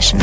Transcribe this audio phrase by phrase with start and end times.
[0.00, 0.20] Session.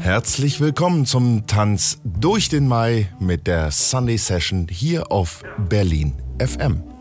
[0.00, 6.93] Herzlich willkommen zum Tanz durch den Mai mit der Sunday Session hier auf Berlin FM.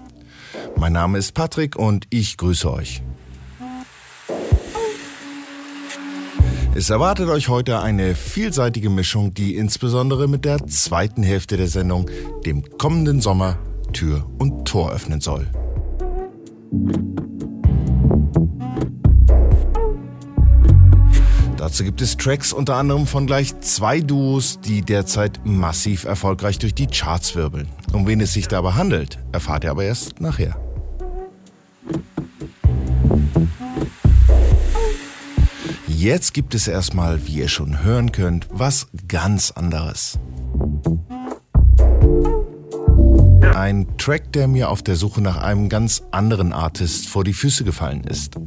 [0.77, 3.01] Mein Name ist Patrick und ich grüße euch.
[6.75, 12.09] Es erwartet euch heute eine vielseitige Mischung, die insbesondere mit der zweiten Hälfte der Sendung,
[12.45, 13.59] dem kommenden Sommer,
[13.93, 15.47] Tür und Tor öffnen soll.
[21.73, 26.75] Dazu gibt es Tracks unter anderem von gleich zwei Duos, die derzeit massiv erfolgreich durch
[26.75, 27.67] die Charts wirbeln.
[27.91, 30.55] Um wen es sich dabei handelt, erfahrt ihr aber erst nachher.
[35.87, 40.19] Jetzt gibt es erstmal, wie ihr schon hören könnt, was ganz anderes.
[43.55, 47.63] Ein Track, der mir auf der Suche nach einem ganz anderen Artist vor die Füße
[47.63, 48.37] gefallen ist.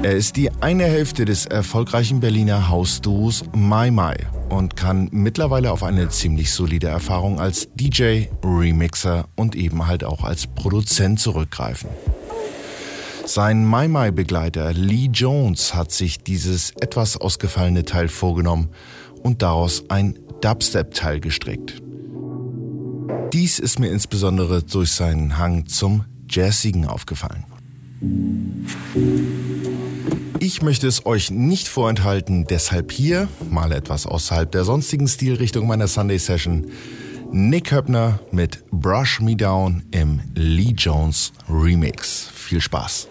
[0.00, 4.14] Er ist die eine Hälfte des erfolgreichen Berliner Hausduos My My
[4.48, 10.22] und kann mittlerweile auf eine ziemlich solide Erfahrung als DJ, Remixer und eben halt auch
[10.22, 11.88] als Produzent zurückgreifen.
[13.26, 18.68] Sein My My Begleiter Lee Jones hat sich dieses etwas ausgefallene Teil vorgenommen
[19.24, 21.82] und daraus ein Dubstep-Teil gestrickt.
[23.32, 27.44] Dies ist mir insbesondere durch seinen Hang zum Jazzigen aufgefallen.
[30.40, 35.88] Ich möchte es euch nicht vorenthalten, deshalb hier, mal etwas außerhalb der sonstigen Stilrichtung meiner
[35.88, 36.70] Sunday Session,
[37.32, 42.30] Nick Höppner mit Brush Me Down im Lee Jones Remix.
[42.32, 43.08] Viel Spaß!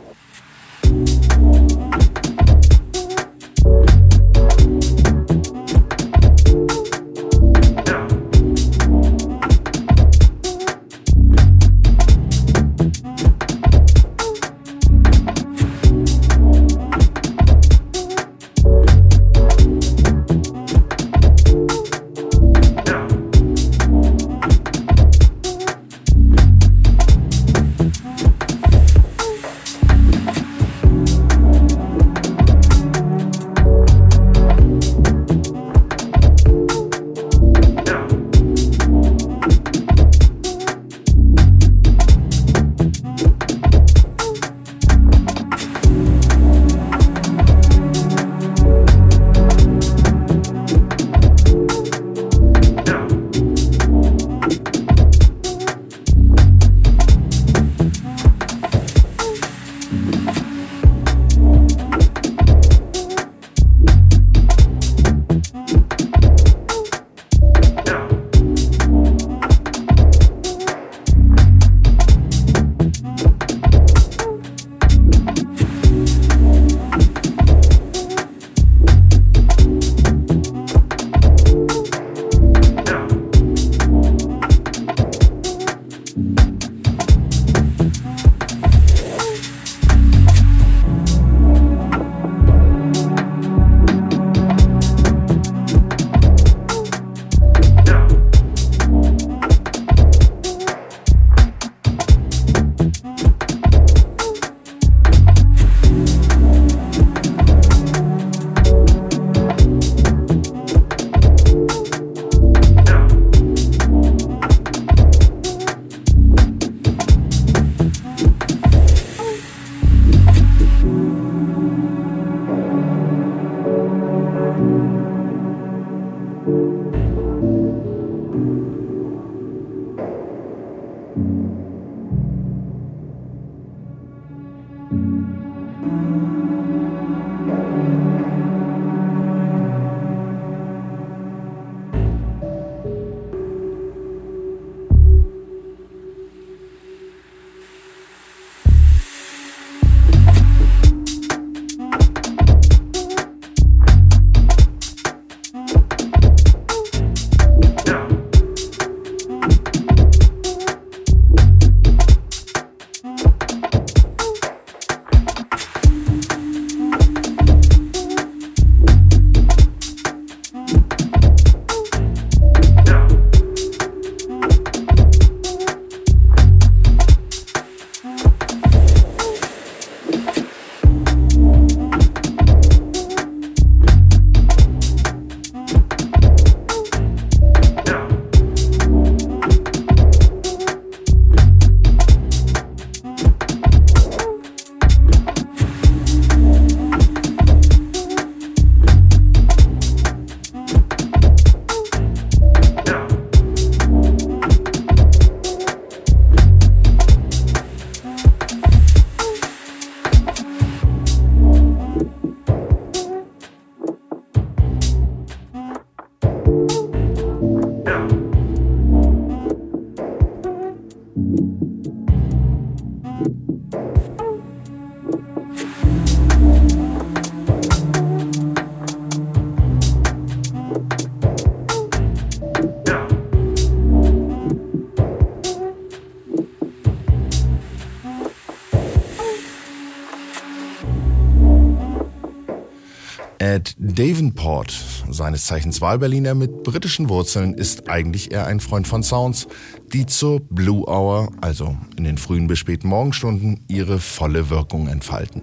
[243.68, 244.74] Matt Davenport,
[245.10, 249.48] seines Zeichens Wahlberliner mit britischen Wurzeln, ist eigentlich eher ein Freund von Sounds,
[249.92, 255.42] die zur Blue Hour, also in den frühen bis späten Morgenstunden, ihre volle Wirkung entfalten.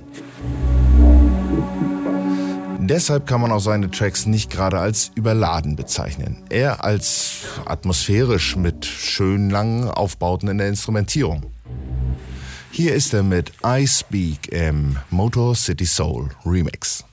[2.80, 8.84] Deshalb kann man auch seine Tracks nicht gerade als überladen bezeichnen, eher als atmosphärisch mit
[8.84, 11.46] schön langen Aufbauten in der Instrumentierung.
[12.70, 17.04] Hier ist er mit I Speak im Motor City Soul Remix.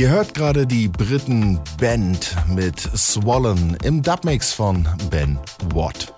[0.00, 5.38] Ihr hört gerade die Briten Band mit Swollen im Dubmix von Ben
[5.74, 6.14] Watt.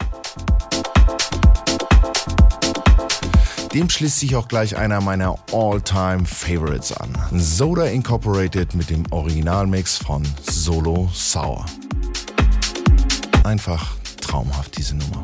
[3.75, 7.13] Dem schließt sich auch gleich einer meiner All-Time Favorites an.
[7.33, 11.67] Soda Incorporated mit dem Originalmix von Solo Sour.
[13.43, 15.23] Einfach traumhaft diese Nummer.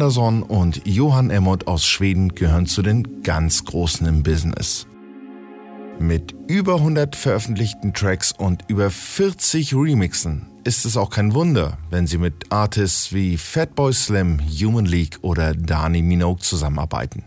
[0.00, 4.86] Andersson und Johan Emmott aus Schweden gehören zu den ganz Großen im Business.
[5.98, 12.06] Mit über 100 veröffentlichten Tracks und über 40 Remixen ist es auch kein Wunder, wenn
[12.06, 17.24] sie mit Artists wie Fatboy Slim, Human League oder Dani Minogue zusammenarbeiten.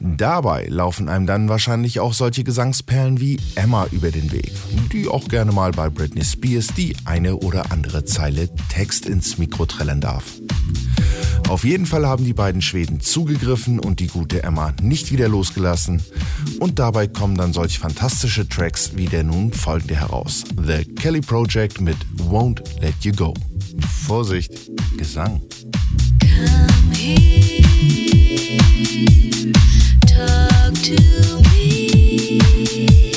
[0.00, 4.52] Dabei laufen einem dann wahrscheinlich auch solche Gesangsperlen wie Emma über den Weg,
[4.92, 9.64] die auch gerne mal bei Britney Spears die eine oder andere Zeile Text ins Mikro
[9.64, 10.24] trellen darf.
[11.48, 16.02] Auf jeden Fall haben die beiden Schweden zugegriffen und die gute Emma nicht wieder losgelassen.
[16.58, 20.44] Und dabei kommen dann solch fantastische Tracks wie der nun folgende heraus.
[20.56, 23.34] The Kelly Project mit Won't Let You Go.
[24.06, 25.42] Vorsicht, Gesang.
[26.20, 27.62] Come here,
[30.06, 33.13] talk to want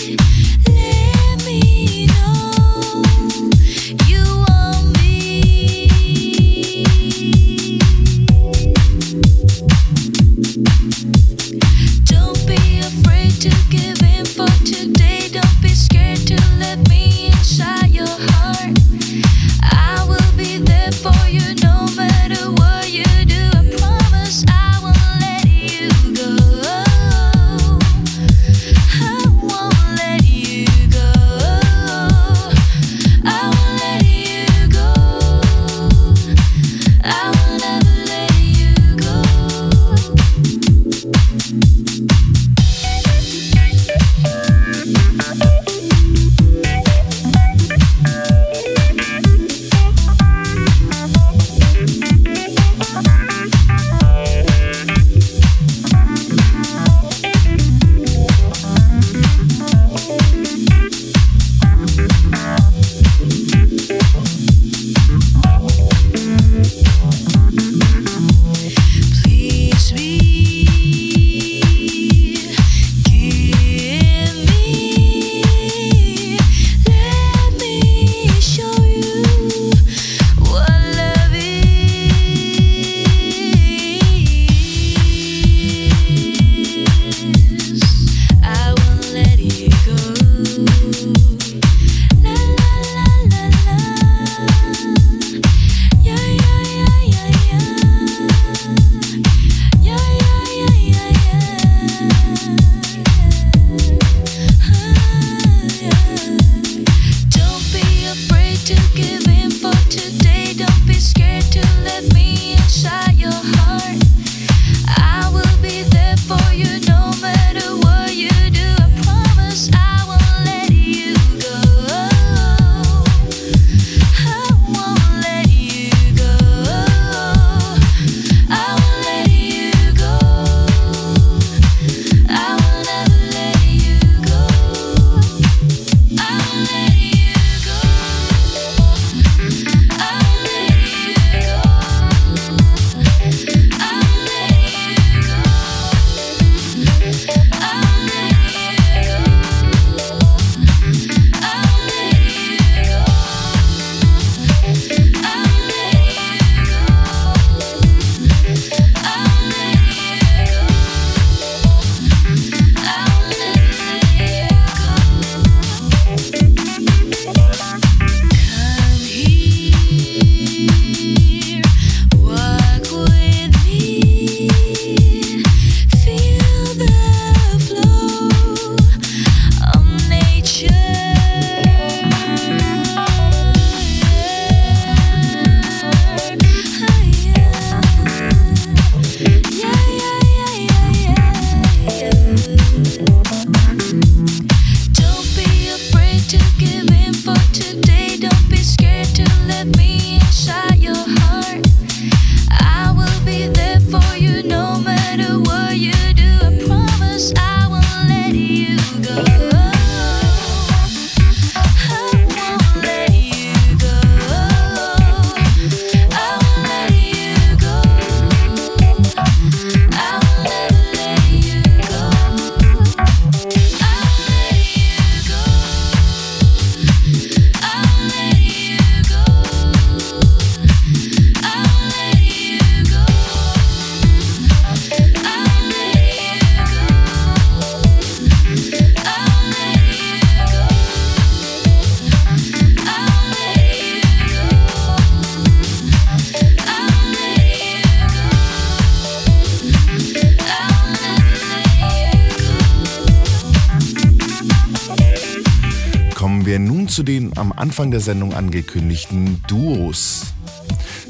[257.37, 260.33] am Anfang der Sendung angekündigten Duos.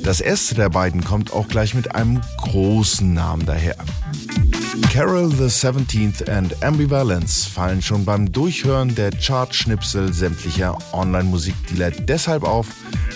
[0.03, 3.75] Das erste der beiden kommt auch gleich mit einem großen Namen daher.
[4.93, 12.67] Carol the 17th and Ambivalence fallen schon beim Durchhören der Chartschnipsel sämtlicher Online-Musikdealer deshalb auf,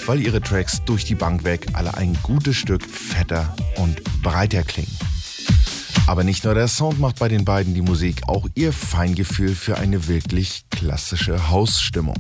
[0.06, 4.96] weil ihre Tracks durch die Bank weg alle ein gutes Stück fetter und breiter klingen.
[6.08, 9.78] Aber nicht nur der Sound macht bei den beiden die Musik, auch ihr Feingefühl für
[9.78, 12.18] eine wirklich klassische Hausstimmung.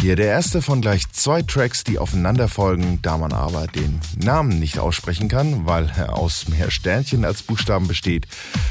[0.00, 4.58] Hier der erste von gleich zwei Tracks, die aufeinander folgen, da man aber den Namen
[4.58, 8.26] nicht aussprechen kann, weil er aus mehr Sternchen als Buchstaben besteht.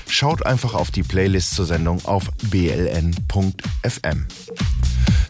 [0.07, 4.25] Schaut einfach auf die Playlist zur Sendung auf bln.fm.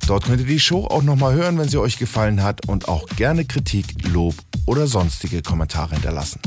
[0.08, 3.06] Dort könnt ihr die Show auch nochmal hören, wenn sie euch gefallen hat und auch
[3.18, 4.36] gerne Kritik, Lob
[4.66, 6.40] oder sonstige Kommentare hinterlassen.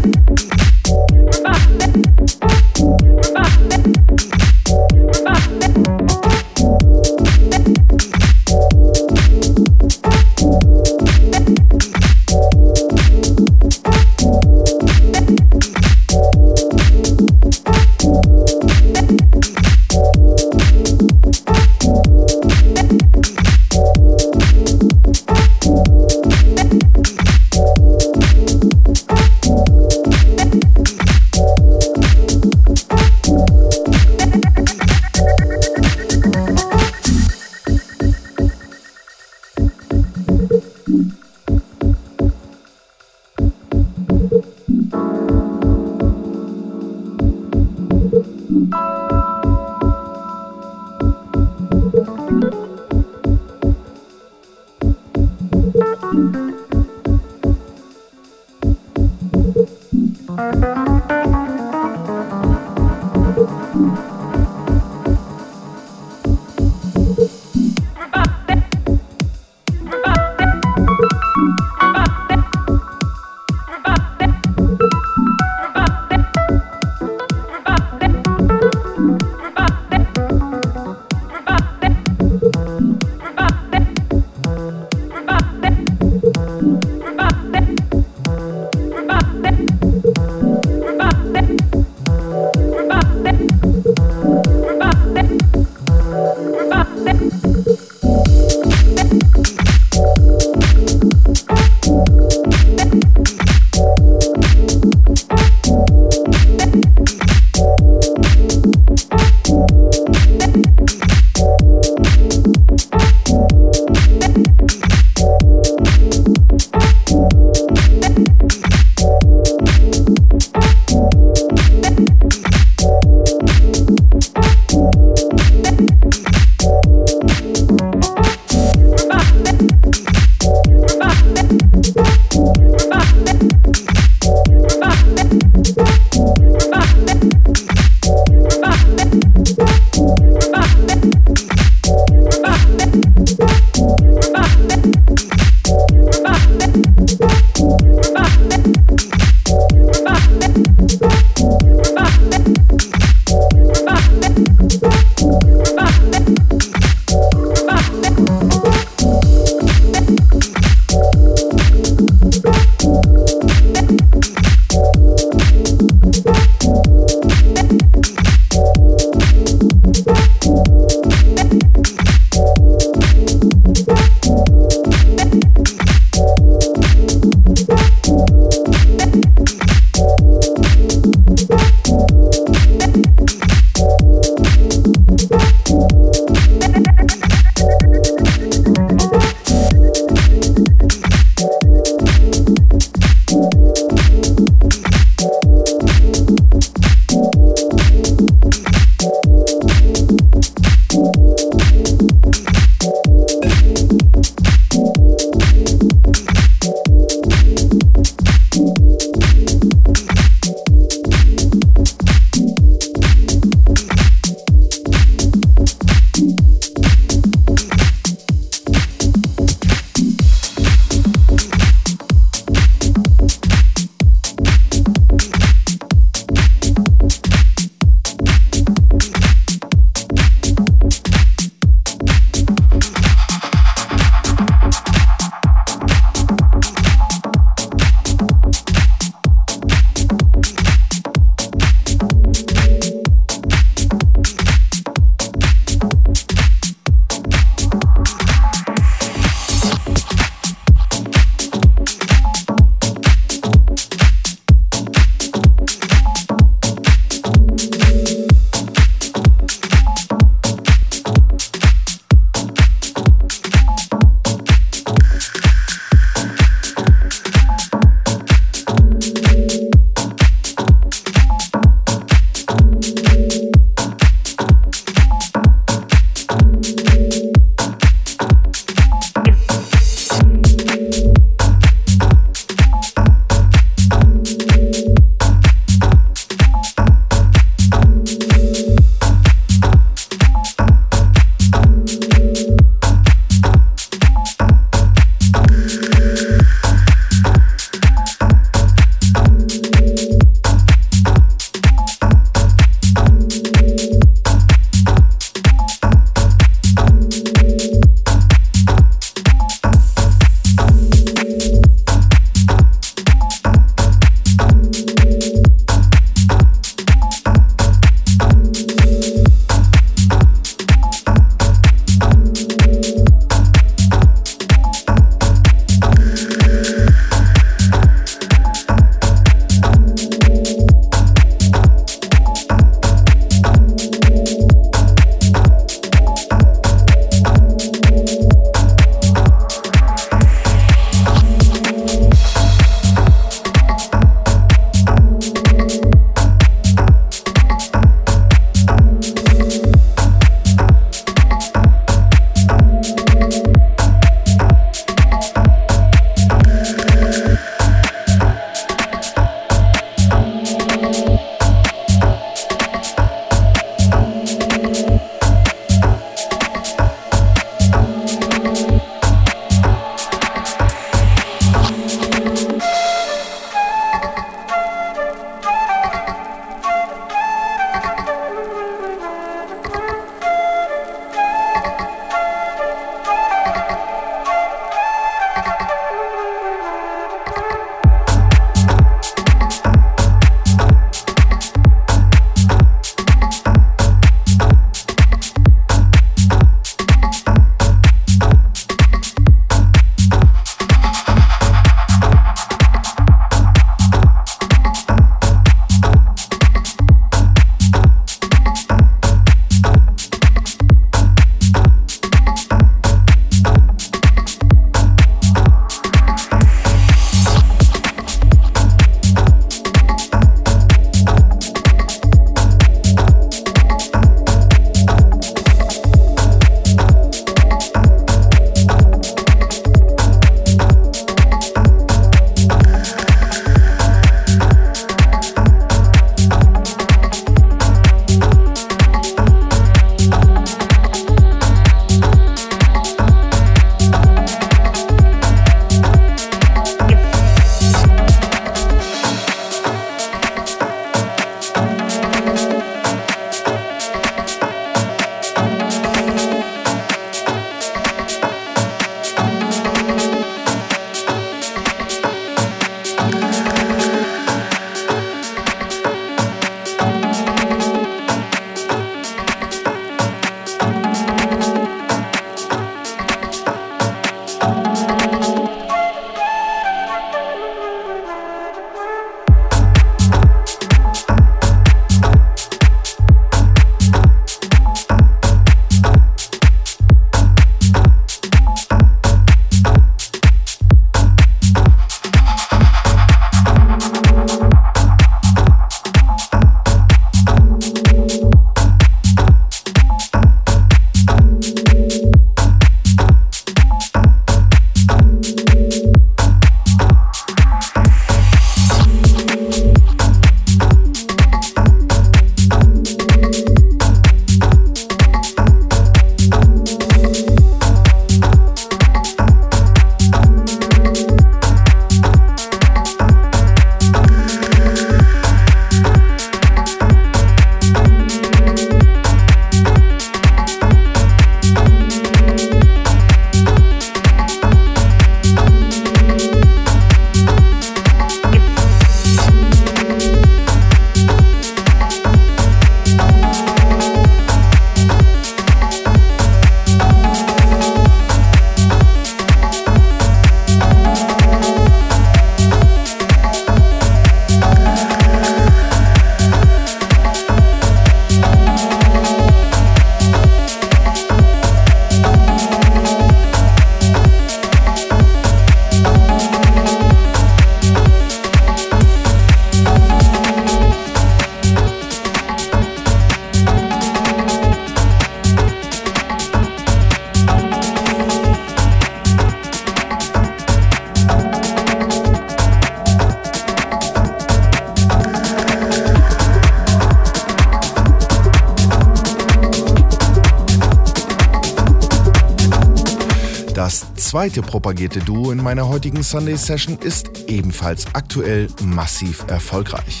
[594.24, 600.00] Zweite propagierte Duo in meiner heutigen Sunday Session ist ebenfalls aktuell massiv erfolgreich.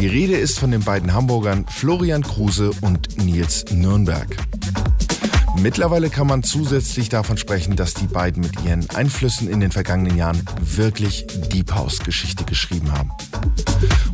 [0.00, 4.36] Die Rede ist von den beiden Hamburgern Florian Kruse und Nils Nürnberg.
[5.60, 10.16] Mittlerweile kann man zusätzlich davon sprechen, dass die beiden mit ihren Einflüssen in den vergangenen
[10.16, 13.12] Jahren wirklich Deep House Geschichte geschrieben haben.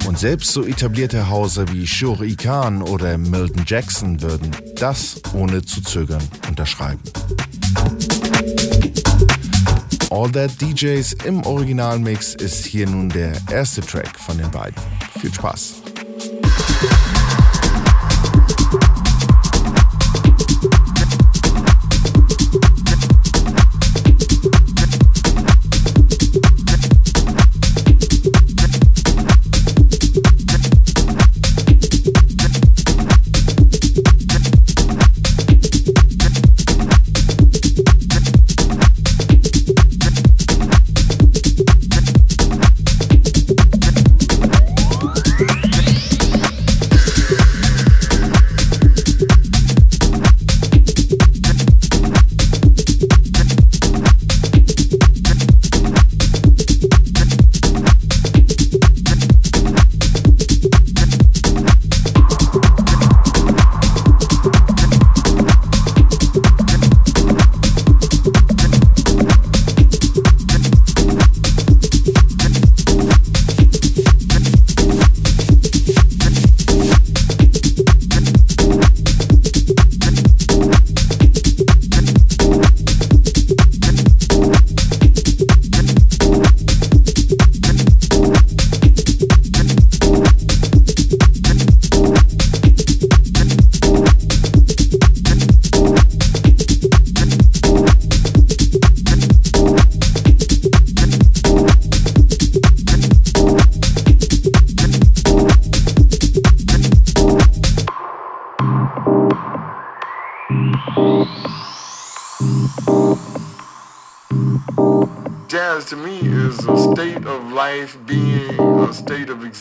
[0.06, 5.80] Und selbst so etablierte Hauser wie Shuri Khan oder Milton Jackson würden das ohne zu
[5.80, 7.00] zögern unterschreiben.
[10.20, 14.76] All That DJs im Originalmix ist hier nun der erste Track von den beiden.
[15.18, 15.79] Viel Spaß!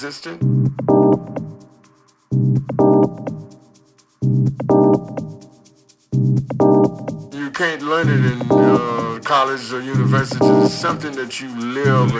[0.02, 0.42] Existed?
[7.34, 10.46] You can't learn it in uh, college or university.
[10.46, 12.16] It's something that you live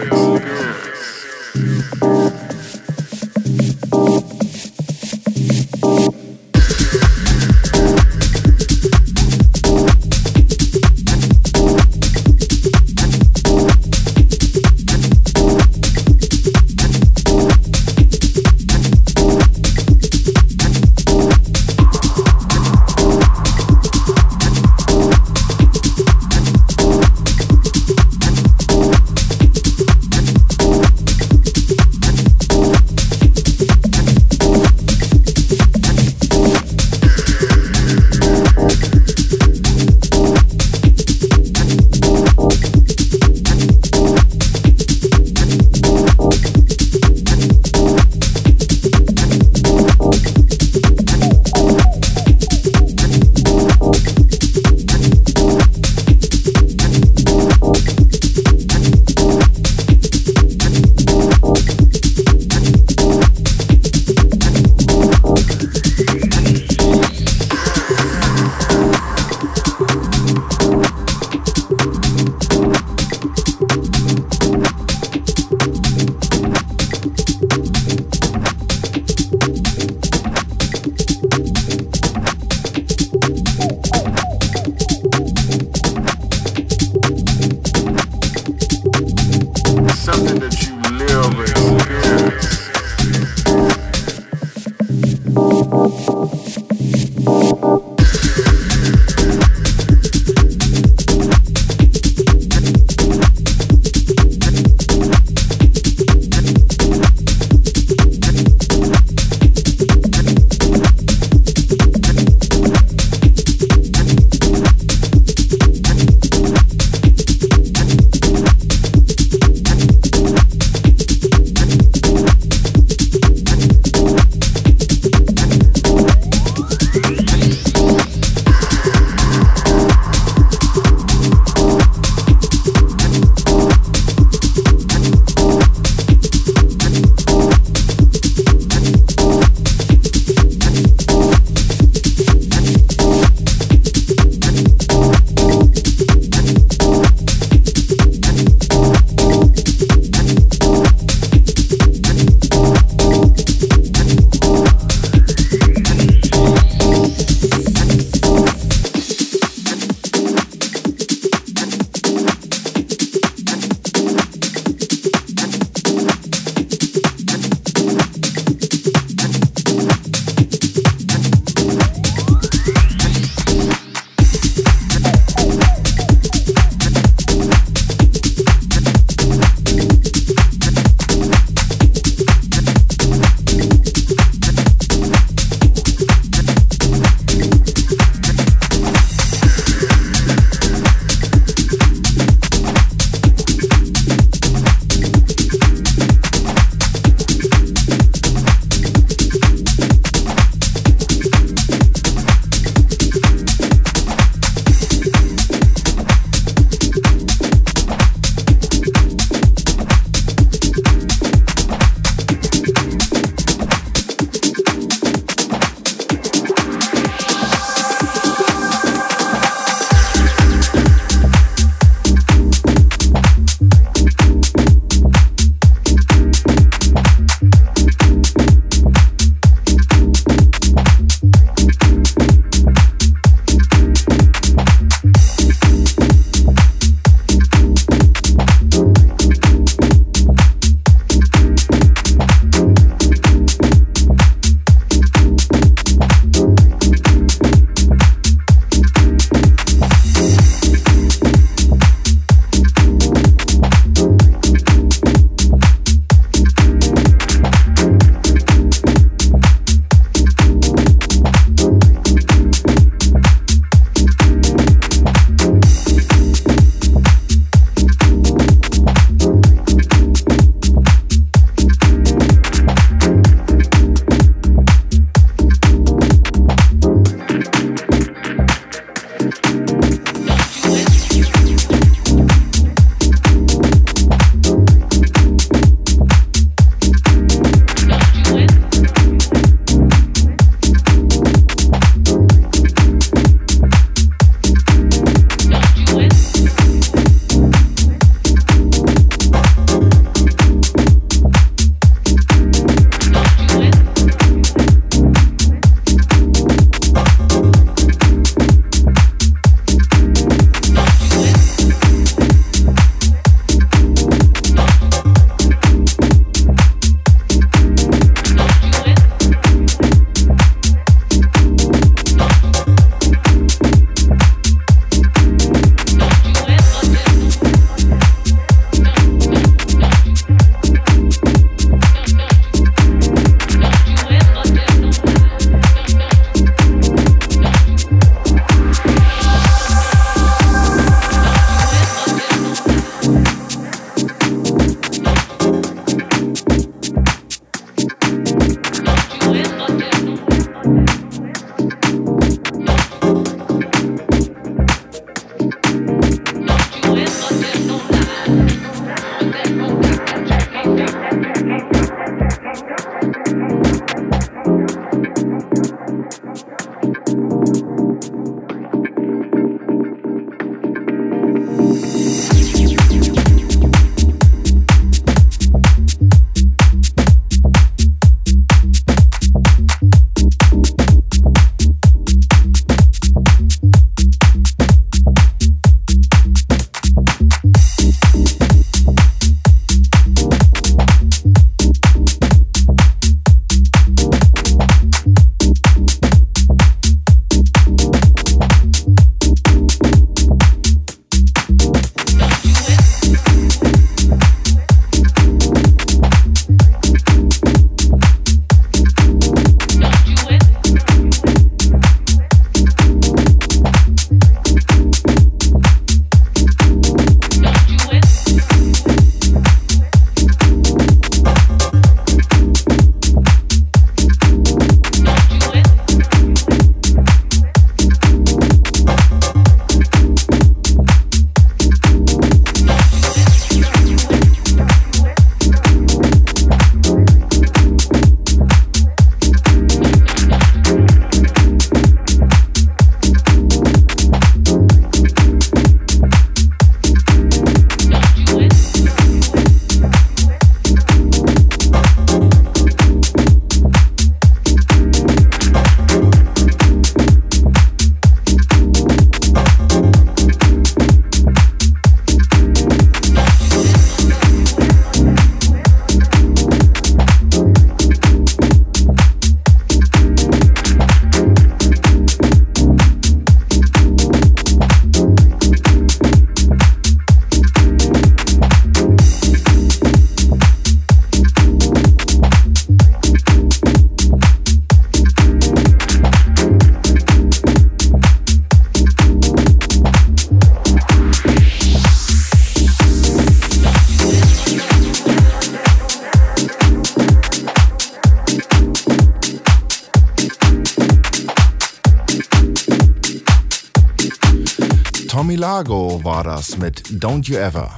[506.92, 507.78] Don't You Ever.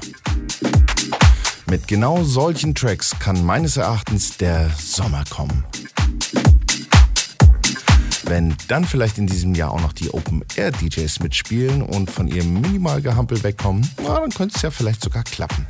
[1.69, 5.65] Mit genau solchen Tracks kann meines Erachtens der Sommer kommen.
[8.23, 12.29] Wenn dann vielleicht in diesem Jahr auch noch die Open Air DJs mitspielen und von
[12.29, 15.67] ihrem Minimalgehampel wegkommen, na, dann könnte es ja vielleicht sogar klappen.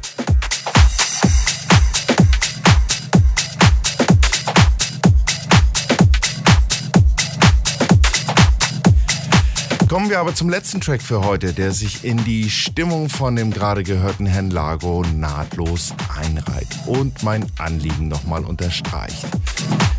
[9.92, 13.52] Kommen wir aber zum letzten Track für heute, der sich in die Stimmung von dem
[13.52, 19.26] gerade gehörten Herrn Lago nahtlos einreiht und mein Anliegen nochmal unterstreicht.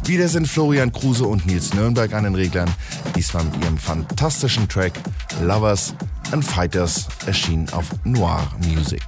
[0.06, 2.70] Wieder sind Florian Kruse und Nils Nürnberg an den Reglern,
[3.14, 4.94] diesmal mit ihrem fantastischen Track
[5.42, 5.92] Lovers
[6.30, 9.02] and Fighters erschien auf Noir Music.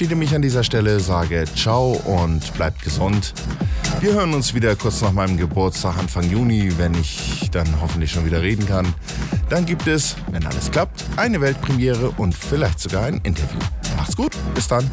[0.00, 3.34] Verabschiede mich an dieser Stelle, sage ciao und bleibt gesund.
[4.00, 8.24] Wir hören uns wieder kurz nach meinem Geburtstag Anfang Juni, wenn ich dann hoffentlich schon
[8.24, 8.94] wieder reden kann.
[9.50, 13.58] Dann gibt es, wenn alles klappt, eine Weltpremiere und vielleicht sogar ein Interview.
[13.98, 14.88] Macht's gut, bis dann.